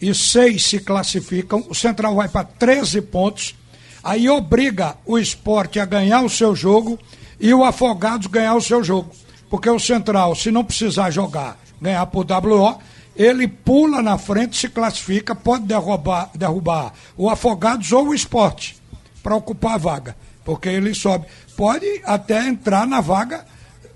e 0.00 0.14
seis 0.14 0.64
se 0.64 0.80
classificam. 0.80 1.64
O 1.68 1.74
Central 1.74 2.14
vai 2.14 2.28
para 2.28 2.44
13 2.44 3.00
pontos. 3.02 3.54
Aí 4.02 4.28
obriga 4.28 4.96
o 5.04 5.18
esporte 5.18 5.80
a 5.80 5.84
ganhar 5.84 6.22
o 6.22 6.30
seu 6.30 6.54
jogo 6.54 6.98
e 7.40 7.52
o 7.52 7.64
Afogados 7.64 8.26
ganhar 8.26 8.54
o 8.54 8.60
seu 8.60 8.82
jogo. 8.82 9.10
Porque 9.48 9.68
o 9.68 9.78
Central, 9.78 10.34
se 10.34 10.50
não 10.50 10.64
precisar 10.64 11.10
jogar, 11.10 11.58
ganhar 11.80 12.04
por 12.06 12.26
WO, 12.26 12.78
ele 13.16 13.46
pula 13.46 14.02
na 14.02 14.18
frente, 14.18 14.56
se 14.56 14.68
classifica, 14.68 15.34
pode 15.34 15.64
derrubar, 15.64 16.30
derrubar 16.34 16.92
o 17.16 17.30
Afogados 17.30 17.92
ou 17.92 18.08
o 18.08 18.14
esporte 18.14 18.76
para 19.22 19.36
ocupar 19.36 19.74
a 19.74 19.78
vaga. 19.78 20.16
Porque 20.44 20.68
ele 20.68 20.94
sobe. 20.94 21.26
Pode 21.56 21.86
até 22.04 22.46
entrar 22.46 22.86
na 22.86 23.00
vaga 23.00 23.46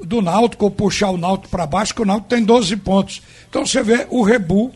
do 0.00 0.22
Náutico 0.22 0.64
ou 0.64 0.70
puxar 0.70 1.10
o 1.10 1.18
Náutico 1.18 1.48
para 1.48 1.66
baixo, 1.66 1.94
que 1.94 2.02
o 2.02 2.06
Náutico 2.06 2.28
tem 2.28 2.42
12 2.42 2.76
pontos. 2.76 3.22
Então 3.48 3.66
você 3.66 3.82
vê 3.82 4.06
o 4.10 4.22
rebu 4.22 4.72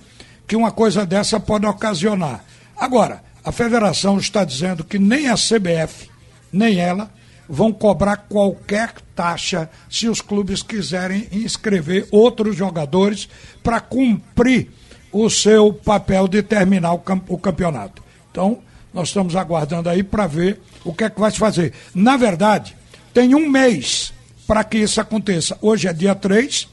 que 0.46 0.56
uma 0.56 0.70
coisa 0.70 1.06
dessa 1.06 1.40
pode 1.40 1.64
ocasionar. 1.64 2.44
Agora, 2.76 3.22
a 3.44 3.52
federação 3.52 4.18
está 4.18 4.44
dizendo 4.44 4.84
que 4.84 4.98
nem 4.98 5.28
a 5.28 5.34
CBF, 5.34 6.10
nem 6.52 6.78
ela, 6.78 7.10
vão 7.48 7.72
cobrar 7.72 8.16
qualquer 8.28 8.92
taxa 9.14 9.68
se 9.90 10.08
os 10.08 10.20
clubes 10.20 10.62
quiserem 10.62 11.28
inscrever 11.32 12.06
outros 12.10 12.56
jogadores 12.56 13.28
para 13.62 13.80
cumprir 13.80 14.68
o 15.10 15.28
seu 15.28 15.72
papel 15.72 16.26
de 16.28 16.42
terminar 16.42 16.92
o, 16.92 16.98
cam- 16.98 17.20
o 17.28 17.36
campeonato. 17.36 18.02
Então, 18.30 18.58
nós 18.94 19.08
estamos 19.08 19.36
aguardando 19.36 19.88
aí 19.88 20.02
para 20.02 20.26
ver 20.26 20.60
o 20.84 20.92
que 20.94 21.04
é 21.04 21.10
que 21.10 21.20
vai 21.20 21.30
se 21.30 21.38
fazer. 21.38 21.72
Na 21.94 22.16
verdade, 22.16 22.74
tem 23.12 23.34
um 23.34 23.48
mês 23.48 24.12
para 24.46 24.64
que 24.64 24.78
isso 24.78 25.00
aconteça. 25.00 25.58
Hoje 25.60 25.86
é 25.88 25.92
dia 25.92 26.14
3, 26.14 26.66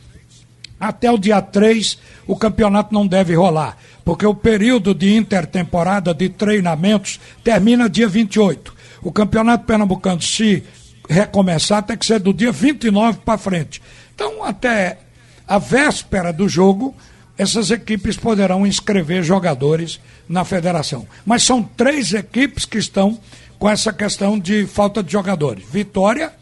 até 0.80 1.12
o 1.12 1.18
dia 1.18 1.42
3 1.42 1.98
o 2.26 2.36
campeonato 2.36 2.94
não 2.94 3.06
deve 3.06 3.36
rolar, 3.36 3.78
porque 4.06 4.26
o 4.26 4.34
período 4.36 4.94
de 4.96 5.14
intertemporada 5.16 6.14
de 6.14 6.30
treinamentos 6.30 7.20
termina 7.44 7.90
dia 7.90 8.08
28. 8.08 8.74
O 9.02 9.12
campeonato 9.12 9.66
pernambucano, 9.66 10.22
se 10.22 10.64
recomeçar, 11.10 11.84
tem 11.84 11.98
que 11.98 12.06
ser 12.06 12.20
do 12.20 12.34
dia 12.34 12.52
29 12.52 13.20
para 13.26 13.38
frente. 13.38 13.82
Então, 14.14 14.44
até 14.44 15.00
a 15.48 15.58
véspera 15.58 16.32
do 16.32 16.48
jogo, 16.48 16.96
essas 17.38 17.72
equipes 17.72 18.18
poderão 18.18 18.68
inscrever 18.68 19.24
jogadores 19.24 20.00
na 20.28 20.44
federação. 20.44 21.08
Mas 21.26 21.44
são 21.44 21.64
três 21.64 22.14
equipes 22.14 22.66
que 22.66 22.78
estão 22.78 23.18
com 23.58 23.70
essa 23.70 23.92
questão 23.92 24.38
de 24.38 24.68
falta 24.68 25.02
de 25.02 25.12
jogadores: 25.12 25.64
Vitória, 25.70 26.34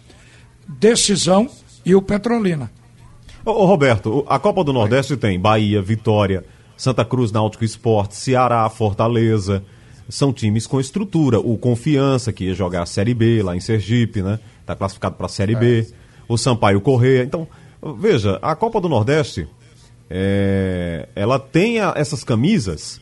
Decisão 0.68 1.50
e 1.86 1.96
o 1.96 2.02
Petrolina. 2.02 2.70
Ô, 3.46 3.52
ô, 3.52 3.66
Roberto, 3.66 4.26
a 4.28 4.38
Copa 4.40 4.64
do 4.64 4.74
Nordeste 4.74 5.16
tem 5.16 5.40
Bahia, 5.40 5.82
Vitória, 5.82 6.44
Santa 6.76 7.06
Cruz, 7.06 7.32
Náutico 7.32 7.64
Esporte, 7.64 8.16
Ceará, 8.16 8.70
Fortaleza. 8.70 9.64
São 10.10 10.32
times 10.32 10.66
com 10.68 10.80
estrutura. 10.80 11.40
O 11.40 11.58
Confiança, 11.58 12.32
que 12.32 12.46
ia 12.46 12.54
jogar 12.54 12.84
a 12.84 12.86
Série 12.86 13.14
B 13.14 13.42
lá 13.44 13.56
em 13.56 13.60
Sergipe, 13.60 14.22
né? 14.22 14.40
Tá 14.66 14.76
classificado 14.76 15.16
para 15.16 15.26
a 15.26 15.30
Série 15.30 15.56
B. 15.56 15.88
O 16.28 16.38
Sampaio 16.38 16.80
Correia. 16.82 17.24
Então, 17.24 17.48
veja, 18.00 18.40
a 18.42 18.56
Copa 18.56 18.80
do 18.82 18.88
Nordeste, 18.90 19.48
é, 20.10 21.08
ela 21.16 21.40
tem 21.40 21.80
a- 21.80 21.94
essas 21.96 22.24
camisas 22.24 23.00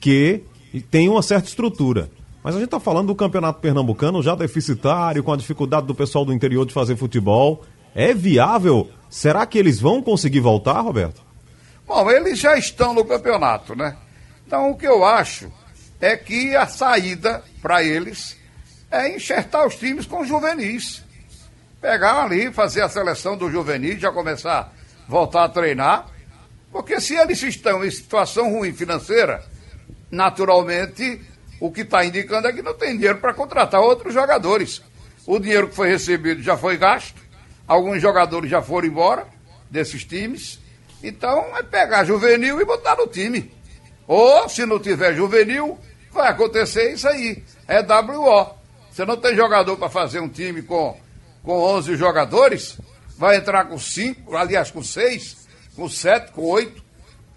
que 0.00 0.42
tem 0.90 1.08
uma 1.08 1.22
certa 1.22 1.48
estrutura. 1.48 2.10
Mas 2.42 2.54
a 2.54 2.58
gente 2.58 2.66
está 2.66 2.80
falando 2.80 3.08
do 3.08 3.14
campeonato 3.14 3.60
pernambucano 3.60 4.22
já 4.22 4.34
deficitário, 4.34 5.22
com 5.22 5.32
a 5.32 5.36
dificuldade 5.36 5.86
do 5.86 5.94
pessoal 5.94 6.24
do 6.24 6.32
interior 6.32 6.64
de 6.66 6.72
fazer 6.72 6.96
futebol. 6.96 7.64
É 7.94 8.14
viável? 8.14 8.88
Será 9.10 9.44
que 9.46 9.58
eles 9.58 9.80
vão 9.80 10.00
conseguir 10.02 10.40
voltar, 10.40 10.80
Roberto? 10.80 11.20
Bom, 11.86 12.10
eles 12.10 12.38
já 12.38 12.56
estão 12.56 12.92
no 12.94 13.04
campeonato, 13.04 13.74
né? 13.74 13.96
Então, 14.46 14.70
o 14.70 14.76
que 14.76 14.86
eu 14.86 15.04
acho 15.04 15.50
é 16.00 16.16
que 16.16 16.54
a 16.54 16.66
saída 16.66 17.42
para 17.60 17.82
eles 17.82 18.36
é 18.90 19.14
enxertar 19.14 19.66
os 19.66 19.76
times 19.76 20.06
com 20.06 20.24
juvenis. 20.24 21.02
Pegar 21.80 22.22
ali, 22.22 22.52
fazer 22.52 22.82
a 22.82 22.88
seleção 22.88 23.36
do 23.36 23.50
juvenil, 23.50 23.98
já 23.98 24.10
começar 24.10 24.60
a 24.60 24.68
voltar 25.08 25.44
a 25.44 25.48
treinar. 25.48 26.08
Porque 26.72 27.00
se 27.00 27.14
eles 27.14 27.42
estão 27.42 27.84
em 27.84 27.90
situação 27.90 28.52
ruim 28.52 28.72
financeira, 28.72 29.44
naturalmente 30.10 31.20
o 31.60 31.70
que 31.70 31.82
está 31.82 32.04
indicando 32.04 32.48
é 32.48 32.52
que 32.52 32.62
não 32.62 32.74
tem 32.74 32.96
dinheiro 32.96 33.18
para 33.18 33.34
contratar 33.34 33.80
outros 33.80 34.14
jogadores. 34.14 34.82
O 35.26 35.38
dinheiro 35.38 35.68
que 35.68 35.74
foi 35.74 35.88
recebido 35.88 36.42
já 36.42 36.56
foi 36.56 36.76
gasto, 36.76 37.20
alguns 37.66 38.00
jogadores 38.00 38.50
já 38.50 38.62
foram 38.62 38.88
embora 38.88 39.26
desses 39.70 40.04
times. 40.04 40.58
Então 41.02 41.56
é 41.56 41.62
pegar 41.62 42.04
juvenil 42.04 42.60
e 42.60 42.64
botar 42.64 42.96
no 42.96 43.06
time. 43.06 43.52
Ou, 44.08 44.48
se 44.48 44.64
não 44.64 44.80
tiver 44.80 45.14
juvenil, 45.14 45.78
vai 46.10 46.28
acontecer 46.28 46.94
isso 46.94 47.06
aí. 47.06 47.44
É 47.68 47.82
WO. 47.82 48.54
Você 48.90 49.04
não 49.04 49.18
tem 49.18 49.36
jogador 49.36 49.76
para 49.76 49.90
fazer 49.90 50.18
um 50.18 50.28
time 50.28 50.62
com, 50.62 50.96
com 51.44 51.52
11 51.52 51.94
jogadores, 51.94 52.78
vai 53.16 53.36
entrar 53.36 53.66
com 53.66 53.78
5, 53.78 54.34
aliás, 54.34 54.70
com 54.70 54.82
6, 54.82 55.46
com 55.76 55.88
7, 55.88 56.32
com 56.32 56.42
8. 56.42 56.82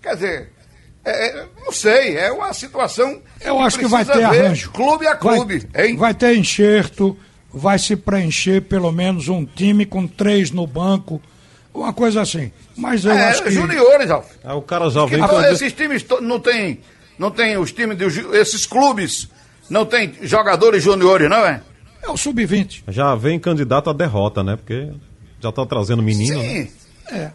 Quer 0.02 0.16
dizer, 0.16 0.54
é, 1.04 1.28
é, 1.28 1.46
não 1.64 1.72
sei, 1.74 2.18
é 2.18 2.32
uma 2.32 2.54
situação. 2.54 3.22
Eu 3.42 3.60
acho 3.60 3.78
que 3.78 3.88
vai 3.88 4.06
ter 4.06 4.24
arranjo. 4.24 4.72
Clube 4.72 5.06
a 5.06 5.16
clube, 5.16 5.68
vai, 5.72 5.88
hein? 5.90 5.98
Vai 5.98 6.14
ter 6.14 6.36
enxerto, 6.38 7.18
vai 7.54 7.78
se 7.78 7.96
preencher 7.98 8.62
pelo 8.62 8.92
menos 8.92 9.28
um 9.28 9.46
time 9.46 9.86
com 9.86 10.08
três 10.08 10.52
no 10.52 10.66
banco, 10.66 11.22
uma 11.74 11.94
coisa 11.94 12.22
assim. 12.22 12.52
Mas 12.76 13.06
eu 13.06 13.12
é, 13.12 13.30
acho 13.30 13.44
que. 13.44 13.52
juniores, 13.52 14.10
Alf. 14.10 14.28
É, 14.44 14.54
o 14.54 14.62
cara 14.62 14.90
já 14.90 15.06
vem. 15.06 15.26
Que, 15.26 15.36
esses 15.54 15.74
times 15.74 16.06
não 16.22 16.40
tem, 16.40 16.80
não 17.18 17.32
tem 17.32 17.58
os 17.58 17.72
times 17.72 17.98
de, 17.98 18.06
esses 18.38 18.66
clubes 18.66 19.30
não 19.70 19.86
tem 19.86 20.14
jogadores 20.22 20.84
juniores, 20.84 21.30
não 21.30 21.46
é? 21.46 21.62
É 22.04 22.10
o 22.10 22.18
sub-20. 22.18 22.84
Já 22.90 23.16
vem 23.16 23.40
candidato 23.40 23.90
à 23.90 23.94
derrota, 23.94 24.44
né? 24.44 24.56
Porque 24.56 24.92
já 25.40 25.52
tá 25.52 25.66
trazendo 25.66 26.04
menino. 26.04 26.42
Sim. 26.42 26.60
Né? 26.60 26.70
É. 27.12 27.32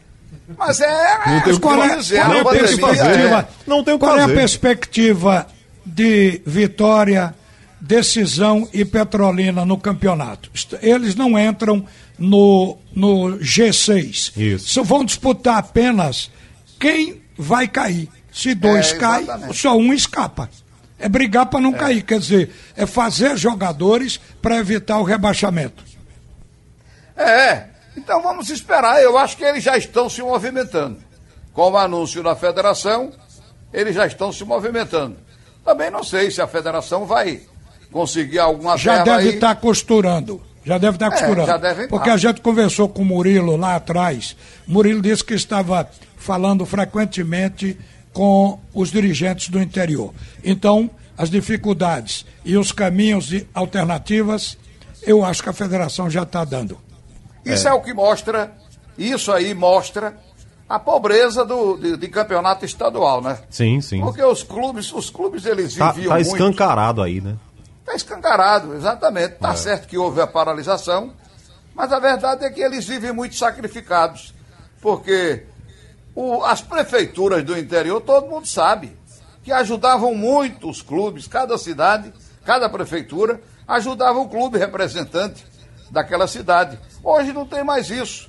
Mas 0.56 0.80
é. 0.80 1.18
Não 1.26 1.40
tem 1.40 1.58
qual 1.58 1.82
é, 1.82 1.96
dizer, 1.96 2.20
qual 2.20 2.34
é 2.34 2.40
a 2.40 2.44
perspectiva? 2.44 3.40
É. 3.40 3.46
Não 3.66 3.84
tem 3.84 3.94
o 3.94 3.98
Qual 3.98 4.16
fazer. 4.16 4.30
é 4.30 4.34
a 4.34 4.36
perspectiva 4.36 5.46
de 5.84 6.42
vitória, 6.44 7.34
decisão 7.80 8.68
e 8.72 8.84
Petrolina 8.84 9.64
no 9.64 9.78
campeonato? 9.78 10.50
Eles 10.82 11.14
não 11.14 11.38
entram 11.38 11.84
no, 12.18 12.78
no 12.94 13.38
G6. 13.38 14.37
Isso. 14.37 14.68
Só 14.68 14.82
vão 14.82 15.04
disputar 15.04 15.58
apenas 15.58 16.30
quem 16.78 17.23
vai 17.37 17.68
cair. 17.68 18.08
Se 18.32 18.54
dois 18.54 18.92
é, 18.92 18.96
caem, 18.96 19.26
só 19.52 19.76
um 19.76 19.92
escapa. 19.92 20.50
É 20.99 21.08
brigar 21.08 21.46
para 21.46 21.61
não 21.61 21.75
é. 21.75 21.78
cair, 21.78 22.02
quer 22.02 22.18
dizer, 22.18 22.50
é 22.75 22.87
fazer 22.87 23.37
jogadores 23.37 24.18
para 24.40 24.56
evitar 24.56 24.99
o 24.99 25.04
rebaixamento. 25.04 25.85
É, 27.16 27.64
então 27.96 28.23
vamos 28.23 28.50
esperar. 28.50 29.02
Eu 29.02 29.16
acho 29.16 29.37
que 29.37 29.44
eles 29.44 29.64
já 29.64 29.76
estão 29.76 30.08
se 30.08 30.23
movimentando. 30.23 30.99
Com 31.52 31.70
o 31.70 31.76
anúncio 31.76 32.23
da 32.23 32.37
federação, 32.37 33.12
eles 33.73 33.94
já 33.94 34.06
estão 34.06 34.30
se 34.30 34.44
movimentando. 34.44 35.16
Também 35.64 35.90
não 35.90 36.04
sei 36.04 36.30
se 36.30 36.40
a 36.40 36.46
federação 36.46 37.06
vai 37.06 37.40
conseguir 37.90 38.38
alguma 38.38 38.76
Já 38.76 39.02
deve 39.02 39.30
estar 39.30 39.54
tá 39.54 39.61
costurando. 39.61 40.42
Já 40.66 40.78
deve 40.78 40.96
estar 40.96 41.11
tá 41.11 41.16
é, 41.16 41.18
costurando. 41.20 41.46
Já 41.46 41.56
deve 41.56 41.87
Porque 41.87 42.11
a 42.11 42.16
gente 42.16 42.40
conversou 42.40 42.88
com 42.88 43.02
o 43.02 43.04
Murilo 43.04 43.56
lá 43.56 43.76
atrás. 43.76 44.37
Murilo 44.66 45.00
disse 45.00 45.25
que 45.25 45.35
estava 45.35 45.88
falando 46.16 46.66
frequentemente 46.66 47.78
com 48.12 48.58
os 48.75 48.90
dirigentes 48.90 49.49
do 49.49 49.62
interior. 49.62 50.12
Então, 50.42 50.90
as 51.16 51.30
dificuldades 51.30 52.26
e 52.44 52.56
os 52.56 52.73
caminhos 52.73 53.26
de 53.26 53.46
alternativas, 53.54 54.58
eu 55.02 55.25
acho 55.25 55.40
que 55.40 55.49
a 55.49 55.52
federação 55.52 56.11
já 56.11 56.25
está 56.25 56.44
dando. 56.44 56.76
Isso 57.45 57.69
é. 57.69 57.71
é. 57.71 57.75
o 57.75 57.80
que 57.80 57.95
mostra, 57.95 58.52
isso 58.99 59.30
aí 59.30 59.54
mostra 59.54 60.17
a 60.69 60.80
pobreza 60.80 61.45
do, 61.45 61.76
de, 61.76 61.97
de, 61.97 62.08
campeonato 62.08 62.64
estadual, 62.64 63.23
né? 63.23 63.38
Sim, 63.49 63.80
sim. 63.80 64.00
Porque 64.00 64.23
os 64.23 64.43
clubes, 64.43 64.93
os 64.93 65.10
clubes 65.10 65.47
eles 65.47 65.76
tá, 65.76 65.93
viviam 65.93 66.10
tá 66.10 66.17
muito... 66.17 66.32
escancarado 66.32 67.02
aí, 67.02 67.21
né? 67.21 67.36
Tá 67.86 67.94
escancarado, 67.94 68.75
exatamente. 68.75 69.36
Tá 69.36 69.52
é. 69.52 69.56
certo 69.56 69.86
que 69.86 69.96
houve 69.96 70.20
a 70.20 70.26
paralisação, 70.26 71.14
mas 71.72 71.92
a 71.92 72.00
verdade 72.00 72.44
é 72.44 72.50
que 72.50 72.60
eles 72.60 72.84
vivem 72.84 73.12
muito 73.12 73.36
sacrificados, 73.36 74.34
porque 74.82 75.44
o, 76.12 76.42
as 76.42 76.60
prefeituras 76.60 77.44
do 77.44 77.56
interior, 77.56 78.00
todo 78.00 78.28
mundo 78.28 78.46
sabe, 78.46 78.96
que 79.44 79.52
ajudavam 79.52 80.14
muito 80.14 80.68
os 80.68 80.82
clubes, 80.82 81.28
cada 81.28 81.56
cidade, 81.56 82.12
cada 82.44 82.68
prefeitura 82.68 83.40
ajudava 83.68 84.18
o 84.18 84.28
clube 84.28 84.58
representante 84.58 85.46
daquela 85.90 86.26
cidade. 86.26 86.78
Hoje 87.04 87.32
não 87.32 87.46
tem 87.46 87.62
mais 87.62 87.88
isso. 87.88 88.28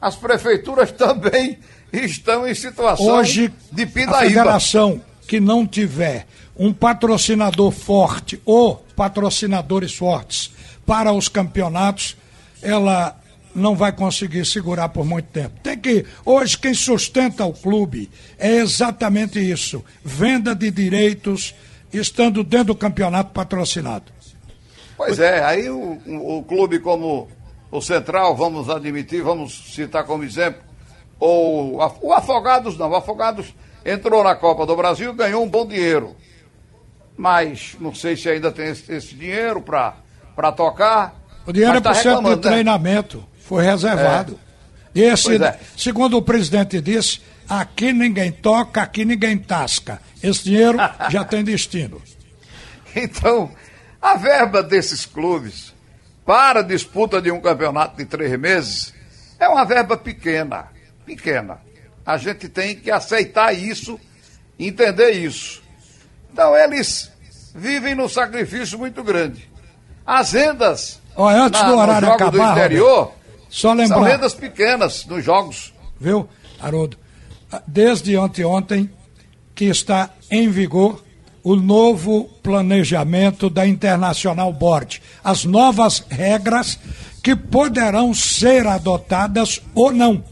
As 0.00 0.16
prefeituras 0.16 0.90
também 0.92 1.58
estão 1.92 2.48
em 2.48 2.54
situação 2.54 3.06
Hoje, 3.06 3.52
de 3.70 3.86
pindaíba. 3.86 4.16
A 4.16 4.22
federação 4.22 5.00
que 5.28 5.38
não 5.38 5.64
tiver 5.66 6.26
um 6.56 6.72
patrocinador 6.72 7.70
forte 7.70 8.42
ou 8.44 8.84
patrocinadores 8.98 9.94
fortes 9.94 10.50
para 10.84 11.12
os 11.12 11.28
campeonatos, 11.28 12.16
ela 12.60 13.16
não 13.54 13.76
vai 13.76 13.92
conseguir 13.92 14.44
segurar 14.44 14.88
por 14.88 15.06
muito 15.06 15.26
tempo. 15.26 15.60
Tem 15.62 15.78
que 15.78 16.04
hoje 16.24 16.58
quem 16.58 16.74
sustenta 16.74 17.44
o 17.44 17.52
clube 17.52 18.10
é 18.36 18.56
exatamente 18.56 19.38
isso: 19.38 19.84
venda 20.04 20.52
de 20.52 20.68
direitos 20.72 21.54
estando 21.92 22.42
dentro 22.42 22.66
do 22.66 22.74
campeonato 22.74 23.30
patrocinado. 23.30 24.12
Pois 24.96 25.20
é, 25.20 25.44
aí 25.44 25.70
o, 25.70 25.92
o, 26.06 26.42
clube 26.42 26.80
como 26.80 27.28
o 27.70 27.80
Central, 27.80 28.36
vamos 28.36 28.68
admitir, 28.68 29.22
vamos 29.22 29.72
citar 29.72 30.04
como 30.04 30.24
exemplo, 30.24 30.60
ou 31.20 31.76
o 32.02 32.12
Afogados 32.12 32.76
não, 32.76 32.90
o 32.90 32.96
Afogados 32.96 33.54
entrou 33.84 34.24
na 34.24 34.34
Copa 34.34 34.66
do 34.66 34.74
Brasil 34.74 35.12
e 35.12 35.16
ganhou 35.16 35.44
um 35.44 35.48
bom 35.48 35.64
dinheiro. 35.64 36.16
Mas 37.18 37.76
não 37.80 37.92
sei 37.92 38.16
se 38.16 38.28
ainda 38.28 38.52
tem 38.52 38.68
esse, 38.68 38.92
esse 38.92 39.14
dinheiro 39.16 39.60
para 39.60 40.52
tocar. 40.52 41.20
O 41.44 41.52
dinheiro 41.52 41.78
é 41.78 41.80
tá 41.80 41.90
para 41.90 42.00
centro 42.00 42.22
de 42.22 42.36
né? 42.36 42.36
treinamento, 42.36 43.26
foi 43.40 43.64
reservado. 43.64 44.38
É. 44.94 45.00
Esse, 45.00 45.42
é. 45.42 45.58
segundo 45.76 46.16
o 46.16 46.22
presidente 46.22 46.80
disse, 46.80 47.20
aqui 47.48 47.92
ninguém 47.92 48.30
toca, 48.30 48.82
aqui 48.82 49.04
ninguém 49.04 49.36
tasca. 49.36 50.00
Esse 50.22 50.44
dinheiro 50.44 50.78
já 51.10 51.24
tem 51.24 51.42
destino. 51.42 52.00
Então, 52.96 53.52
a 54.00 54.16
verba 54.16 54.62
desses 54.62 55.04
clubes 55.04 55.74
para 56.24 56.60
a 56.60 56.62
disputa 56.62 57.20
de 57.20 57.30
um 57.30 57.40
campeonato 57.40 57.96
de 57.98 58.06
três 58.06 58.36
meses 58.40 58.94
é 59.38 59.46
uma 59.46 59.64
verba 59.64 59.96
pequena. 59.96 60.68
Pequena. 61.04 61.58
A 62.04 62.16
gente 62.16 62.48
tem 62.48 62.74
que 62.74 62.90
aceitar 62.90 63.52
isso, 63.52 64.00
entender 64.58 65.10
isso. 65.10 65.62
Então 66.38 66.56
eles 66.56 67.10
vivem 67.52 67.96
num 67.96 68.08
sacrifício 68.08 68.78
muito 68.78 69.02
grande. 69.02 69.50
As 70.06 70.30
rendas 70.30 71.00
Olha, 71.16 71.42
antes 71.42 71.60
na, 71.60 71.68
do 71.68 71.76
horário 71.76 72.12
acabar, 72.12 72.30
do 72.30 72.40
interior 72.40 73.12
só 73.50 73.72
lembrar, 73.72 73.96
são 73.96 74.04
rendas 74.04 74.34
pequenas 74.34 75.04
nos 75.06 75.24
jogos. 75.24 75.74
Viu, 76.00 76.28
Haroldo? 76.60 76.96
Desde 77.66 78.16
ontem 78.16 78.88
que 79.52 79.64
está 79.64 80.10
em 80.30 80.48
vigor 80.48 81.02
o 81.42 81.56
novo 81.56 82.30
planejamento 82.40 83.50
da 83.50 83.66
Internacional 83.66 84.52
Board, 84.52 85.02
as 85.24 85.44
novas 85.44 86.04
regras 86.08 86.78
que 87.20 87.34
poderão 87.34 88.14
ser 88.14 88.64
adotadas 88.64 89.60
ou 89.74 89.90
não. 89.90 90.22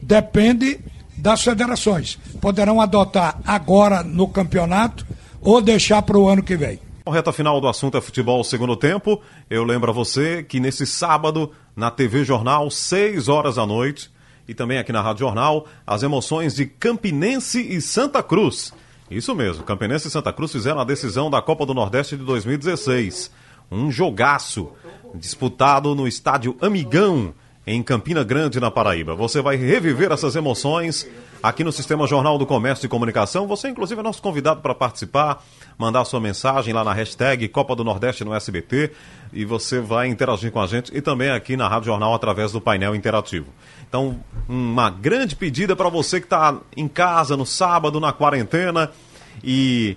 Depende 0.00 0.78
das 1.18 1.42
federações. 1.42 2.16
Poderão 2.40 2.80
adotar 2.80 3.40
agora 3.44 4.04
no 4.04 4.28
campeonato 4.28 5.04
ou 5.46 5.62
deixar 5.62 6.02
para 6.02 6.18
o 6.18 6.28
ano 6.28 6.42
que 6.42 6.56
vem. 6.56 6.80
Reta 7.08 7.32
final 7.32 7.60
do 7.60 7.68
assunto 7.68 7.96
é 7.96 8.00
futebol 8.00 8.42
segundo 8.42 8.74
tempo. 8.74 9.22
Eu 9.48 9.62
lembro 9.62 9.90
a 9.92 9.94
você 9.94 10.42
que 10.42 10.58
nesse 10.58 10.84
sábado, 10.84 11.52
na 11.76 11.88
TV 11.88 12.24
Jornal, 12.24 12.68
6 12.68 13.28
horas 13.28 13.54
da 13.54 13.64
noite, 13.64 14.10
e 14.48 14.54
também 14.54 14.78
aqui 14.78 14.92
na 14.92 15.00
Rádio 15.00 15.20
Jornal, 15.20 15.66
as 15.86 16.02
emoções 16.02 16.56
de 16.56 16.66
Campinense 16.66 17.60
e 17.60 17.80
Santa 17.80 18.24
Cruz. 18.24 18.72
Isso 19.08 19.36
mesmo, 19.36 19.62
Campinense 19.62 20.08
e 20.08 20.10
Santa 20.10 20.32
Cruz 20.32 20.50
fizeram 20.50 20.80
a 20.80 20.84
decisão 20.84 21.30
da 21.30 21.40
Copa 21.40 21.64
do 21.64 21.72
Nordeste 21.72 22.16
de 22.16 22.24
2016. 22.24 23.30
Um 23.70 23.88
jogaço 23.88 24.72
disputado 25.14 25.94
no 25.94 26.08
estádio 26.08 26.56
Amigão, 26.60 27.32
em 27.66 27.82
Campina 27.82 28.22
Grande, 28.22 28.60
na 28.60 28.70
Paraíba. 28.70 29.16
Você 29.16 29.42
vai 29.42 29.56
reviver 29.56 30.12
essas 30.12 30.36
emoções 30.36 31.04
aqui 31.42 31.64
no 31.64 31.72
Sistema 31.72 32.06
Jornal 32.06 32.38
do 32.38 32.46
Comércio 32.46 32.86
e 32.86 32.88
Comunicação. 32.88 33.48
Você, 33.48 33.68
inclusive, 33.68 33.98
é 33.98 34.04
nosso 34.04 34.22
convidado 34.22 34.60
para 34.60 34.72
participar, 34.72 35.44
mandar 35.76 36.04
sua 36.04 36.20
mensagem 36.20 36.72
lá 36.72 36.84
na 36.84 36.92
hashtag 36.92 37.48
Copa 37.48 37.74
do 37.74 37.82
Nordeste 37.82 38.24
no 38.24 38.32
SBT 38.32 38.92
e 39.32 39.44
você 39.44 39.80
vai 39.80 40.06
interagir 40.06 40.52
com 40.52 40.60
a 40.60 40.66
gente 40.66 40.96
e 40.96 41.02
também 41.02 41.30
aqui 41.30 41.56
na 41.56 41.66
Rádio 41.66 41.86
Jornal 41.86 42.14
através 42.14 42.52
do 42.52 42.60
painel 42.60 42.94
interativo. 42.94 43.46
Então, 43.88 44.20
uma 44.48 44.88
grande 44.88 45.34
pedida 45.34 45.74
para 45.74 45.88
você 45.88 46.20
que 46.20 46.26
está 46.26 46.56
em 46.76 46.86
casa 46.86 47.36
no 47.36 47.44
sábado, 47.44 47.98
na 47.98 48.12
quarentena 48.12 48.92
e 49.42 49.96